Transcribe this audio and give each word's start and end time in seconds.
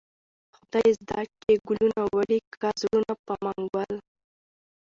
خداى 0.55 0.89
زده 0.99 1.19
چې 1.41 1.51
گلونه 1.67 2.01
وړې 2.15 2.39
كه 2.59 2.69
زړونه 2.81 3.13
په 3.25 3.33
منگل 3.45 3.91